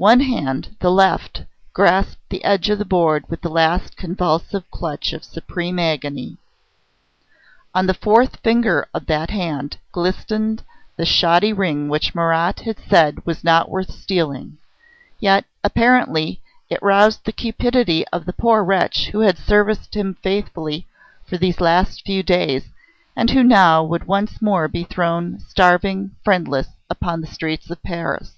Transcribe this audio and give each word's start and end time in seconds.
One 0.00 0.20
hand, 0.20 0.76
the 0.78 0.92
left, 0.92 1.42
grasped 1.72 2.20
the 2.28 2.44
edge 2.44 2.70
of 2.70 2.78
the 2.78 2.84
board 2.84 3.24
with 3.28 3.40
the 3.42 3.48
last 3.48 3.96
convulsive 3.96 4.70
clutch 4.70 5.12
of 5.12 5.24
supreme 5.24 5.76
agony. 5.80 6.36
On 7.74 7.86
the 7.86 7.94
fourth 7.94 8.36
finger 8.36 8.86
of 8.94 9.06
that 9.06 9.30
hand 9.30 9.76
glistened 9.90 10.62
the 10.94 11.04
shoddy 11.04 11.52
ring 11.52 11.88
which 11.88 12.14
Marat 12.14 12.60
had 12.60 12.78
said 12.88 13.26
was 13.26 13.42
not 13.42 13.70
worth 13.70 13.90
stealing. 13.90 14.58
Yet, 15.18 15.46
apparently, 15.64 16.40
it 16.70 16.80
roused 16.80 17.24
the 17.24 17.32
cupidity 17.32 18.06
of 18.12 18.24
the 18.24 18.32
poor 18.32 18.62
wretch 18.62 19.08
who 19.08 19.18
had 19.22 19.36
served 19.36 19.96
him 19.96 20.14
faithfully 20.22 20.86
for 21.26 21.38
these 21.38 21.60
last 21.60 22.04
few 22.06 22.22
days, 22.22 22.66
and 23.16 23.30
who 23.30 23.42
now 23.42 23.82
would 23.82 24.06
once 24.06 24.40
more 24.40 24.68
be 24.68 24.84
thrown, 24.84 25.40
starving 25.40 25.98
and 26.00 26.10
friendless, 26.22 26.68
upon 26.88 27.20
the 27.20 27.26
streets 27.26 27.68
of 27.68 27.82
Paris. 27.82 28.36